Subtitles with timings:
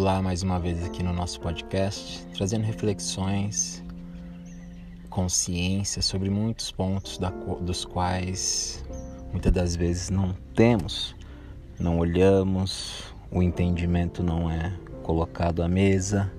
[0.00, 3.82] Olá, mais uma vez aqui no nosso podcast, trazendo reflexões,
[5.10, 8.84] consciência sobre muitos pontos da, dos quais
[9.32, 11.16] muitas das vezes não temos,
[11.80, 14.72] não olhamos, o entendimento não é
[15.02, 16.32] colocado à mesa,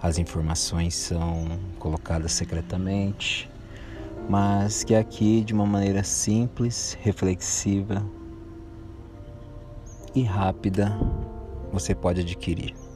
[0.00, 3.50] as informações são colocadas secretamente,
[4.28, 8.00] mas que aqui de uma maneira simples, reflexiva
[10.14, 10.96] e rápida
[11.72, 12.91] você pode adquirir.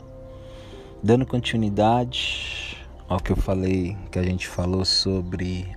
[1.02, 2.77] Dando continuidade
[3.09, 5.69] ao que eu falei, que a gente falou sobre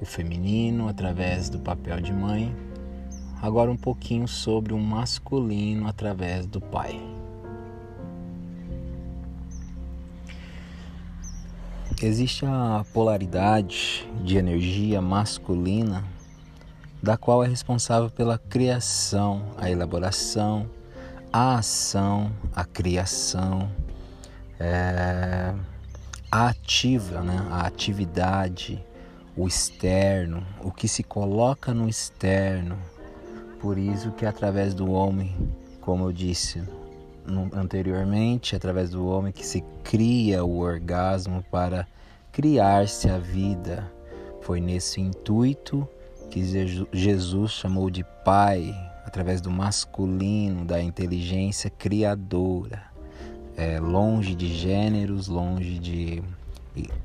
[0.00, 2.54] o feminino através do papel de mãe,
[3.40, 7.00] agora um pouquinho sobre o masculino através do pai.
[12.02, 16.04] Existe a polaridade de energia masculina,
[17.02, 20.68] da qual é responsável pela criação, a elaboração,
[21.32, 23.70] a ação, a criação,
[24.64, 25.54] é,
[26.30, 27.46] ativa, né?
[27.50, 28.82] a atividade,
[29.36, 32.78] o externo, o que se coloca no externo.
[33.60, 35.34] Por isso que através do homem,
[35.80, 36.62] como eu disse
[37.54, 41.86] anteriormente, através do homem que se cria o orgasmo para
[42.32, 43.90] criar-se a vida.
[44.42, 45.88] Foi nesse intuito
[46.30, 46.42] que
[46.92, 48.74] Jesus chamou de Pai,
[49.06, 52.93] através do masculino, da inteligência criadora,
[53.56, 56.22] é, longe de gêneros, longe de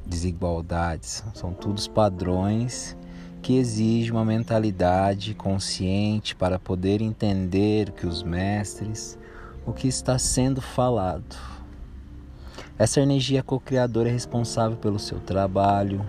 [0.05, 1.23] desigualdades.
[1.33, 2.97] São todos padrões
[3.41, 9.17] que exigem uma mentalidade consciente para poder entender que os mestres,
[9.65, 11.35] o que está sendo falado.
[12.77, 16.05] Essa energia co-criadora é responsável pelo seu trabalho,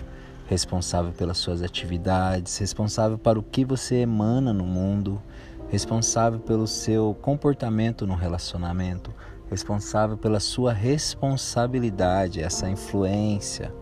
[0.47, 5.21] responsável pelas suas atividades, responsável para o que você emana no mundo,
[5.69, 9.13] responsável pelo seu comportamento no relacionamento,
[9.51, 13.75] responsável pela sua responsabilidade, essa influência.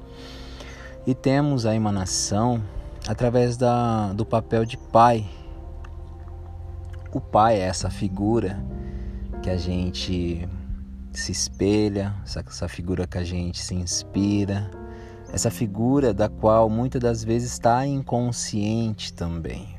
[1.06, 2.62] E temos a emanação
[3.06, 5.28] através da, do papel de pai.
[7.12, 8.58] O pai é essa figura
[9.42, 10.48] que a gente
[11.12, 14.70] se espelha, essa, essa figura que a gente se inspira,
[15.32, 19.76] essa figura da qual muitas das vezes está inconsciente também.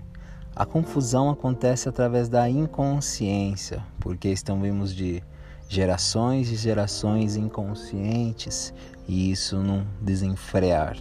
[0.56, 5.24] A confusão acontece através da inconsciência, porque estamos de
[5.70, 8.74] gerações e gerações inconscientes
[9.08, 10.98] e isso não desenfrear.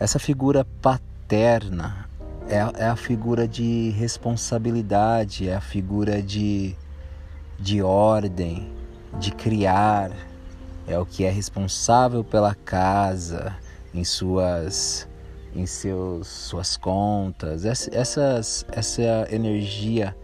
[0.00, 2.08] Essa figura paterna
[2.48, 6.74] é, é a figura de responsabilidade, é a figura de,
[7.60, 8.72] de ordem,
[9.20, 10.10] de criar,
[10.86, 13.54] é o que é responsável pela casa
[13.92, 15.06] em suas
[15.54, 17.64] em seus suas contas.
[17.64, 20.16] Essas, essa energia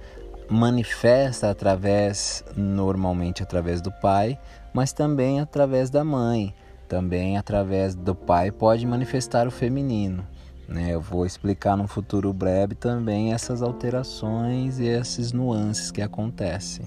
[0.50, 4.38] manifesta através normalmente através do pai,
[4.74, 6.54] mas também através da mãe.
[6.88, 10.26] Também através do pai pode manifestar o feminino.
[10.66, 10.90] Né?
[10.90, 16.84] Eu vou explicar no futuro breve também essas alterações e esses nuances que acontecem.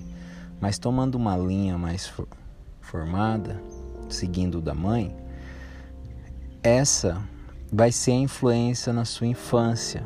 [0.59, 2.11] Mas tomando uma linha mais
[2.81, 3.61] formada,
[4.09, 5.15] seguindo da mãe,
[6.61, 7.21] essa
[7.71, 10.05] vai ser a influência na sua infância.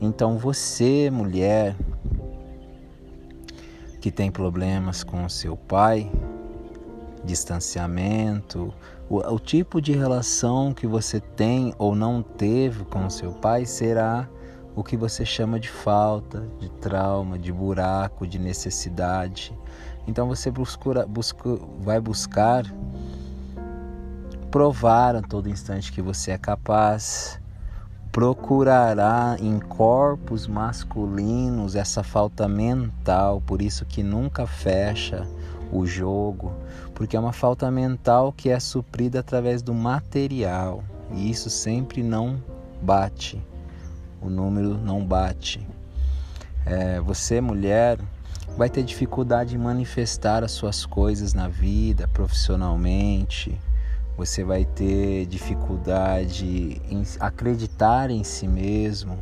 [0.00, 1.74] Então você, mulher,
[4.06, 6.08] que tem problemas com seu pai,
[7.24, 8.72] distanciamento,
[9.10, 14.28] o, o, tipo de relação que você tem ou não teve com seu pai será
[14.76, 19.52] o que você chama de falta, de trauma, de buraco, de necessidade.
[20.06, 22.64] Então você busca, busca, vai buscar
[24.52, 27.40] provar a todo instante que você é capaz,
[28.16, 35.28] procurará em corpos masculinos essa falta mental, por isso que nunca fecha
[35.70, 36.50] o jogo,
[36.94, 40.82] porque é uma falta mental que é suprida através do material,
[41.12, 42.42] e isso sempre não
[42.80, 43.38] bate,
[44.22, 45.68] o número não bate.
[46.64, 47.98] É, você, mulher,
[48.56, 53.60] vai ter dificuldade em manifestar as suas coisas na vida, profissionalmente.
[54.16, 59.18] Você vai ter dificuldade em acreditar em si mesmo,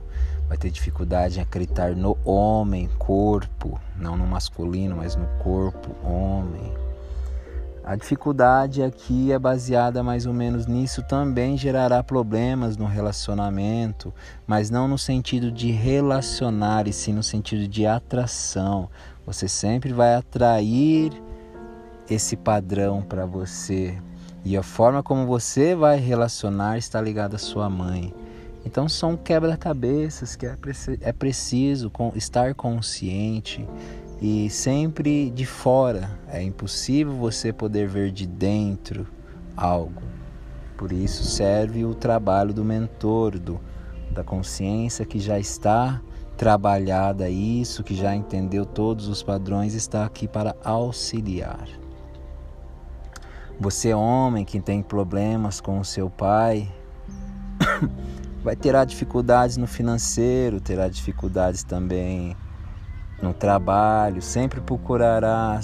[0.49, 6.73] vai ter dificuldade em acreditar no homem, corpo, não no masculino, mas no corpo, homem.
[7.83, 14.15] A dificuldade aqui é baseada mais ou menos nisso, também gerará problemas no relacionamento,
[14.47, 18.89] mas não no sentido de relacionar, e sim no sentido de atração.
[19.27, 21.13] Você sempre vai atrair
[22.09, 23.99] esse padrão para você.
[24.45, 28.13] E a forma como você vai relacionar está ligada à sua mãe.
[28.65, 30.57] Então são quebra-cabeças que é,
[31.01, 33.67] é preciso estar consciente
[34.21, 36.11] e sempre de fora.
[36.29, 39.07] É impossível você poder ver de dentro
[39.57, 40.03] algo.
[40.77, 43.61] Por isso serve o trabalho do mentor, do,
[44.11, 46.03] da consciência que já está
[46.37, 51.84] trabalhada isso, que já entendeu todos os padrões, está aqui para auxiliar.
[53.61, 56.69] Você, homem que tem problemas com o seu pai,
[58.43, 62.37] vai ter dificuldades no financeiro, terá dificuldades também
[63.23, 65.61] no trabalho, sempre procurará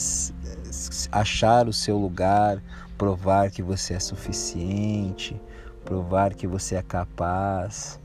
[1.11, 2.63] achar o seu lugar,
[2.97, 5.41] provar que você é suficiente,
[5.85, 7.99] provar que você é capaz.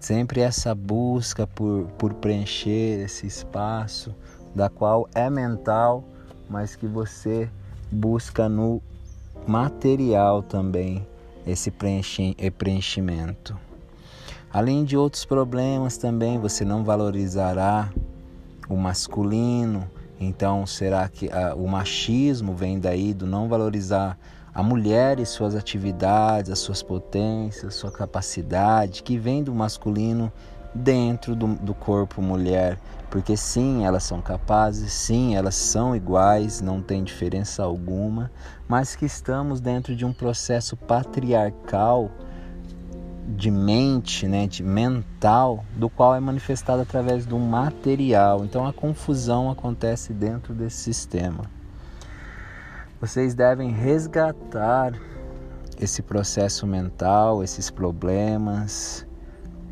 [0.00, 4.14] Sempre essa busca por, por preencher esse espaço,
[4.54, 6.04] da qual é mental,
[6.50, 7.48] mas que você
[7.90, 8.82] busca no
[9.48, 11.06] material também
[11.46, 13.58] esse preenchimento.
[14.52, 17.90] Além de outros problemas também, você não valorizará
[18.68, 19.90] o masculino,
[20.20, 24.18] então será que ah, o machismo vem daí do não valorizar
[24.52, 30.30] a mulher e suas atividades, as suas potências, sua capacidade, que vem do masculino
[30.74, 32.78] dentro do, do corpo mulher,
[33.10, 38.30] porque sim, elas são capazes, sim, elas são iguais, não tem diferença alguma,
[38.68, 42.10] mas que estamos dentro de um processo patriarcal
[43.36, 48.44] de mente, né, de mental, do qual é manifestado através do material.
[48.44, 51.44] Então a confusão acontece dentro desse sistema.
[53.00, 54.92] Vocês devem resgatar
[55.78, 59.06] esse processo mental, esses problemas,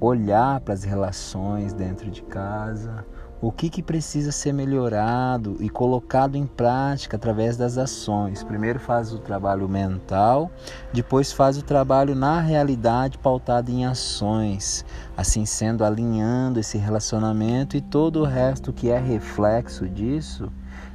[0.00, 3.04] olhar para as relações dentro de casa,
[3.40, 8.42] o que, que precisa ser melhorado e colocado em prática através das ações.
[8.42, 10.50] Primeiro faz o trabalho mental,
[10.92, 14.84] depois faz o trabalho na realidade pautado em ações,
[15.16, 20.50] assim sendo alinhando esse relacionamento e todo o resto que é reflexo disso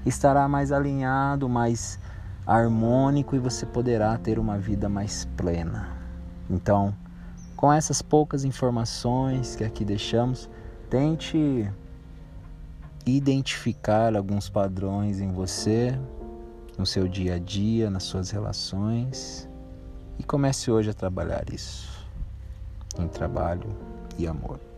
[0.05, 1.99] estará mais alinhado, mais
[2.45, 5.89] harmônico e você poderá ter uma vida mais plena.
[6.49, 6.93] Então,
[7.61, 10.49] com essas poucas informações que aqui deixamos,
[10.89, 11.71] tente
[13.05, 15.95] identificar alguns padrões em você,
[16.75, 19.47] no seu dia a dia, nas suas relações
[20.17, 21.87] e comece hoje a trabalhar isso
[22.97, 23.69] em trabalho
[24.17, 24.70] e amor.